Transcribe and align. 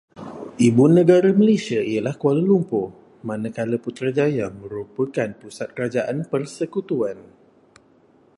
Ibu 0.67 0.85
negara 0.97 1.29
Malaysia 1.41 1.77
ialah 1.93 2.15
Kuala 2.21 2.41
Lumpur, 2.49 2.87
manakala 3.27 3.75
Putrajaya 3.85 4.45
merupakan 4.61 5.29
pusat 5.41 5.69
kerajaan 5.77 6.17
persekutuan. 6.31 7.17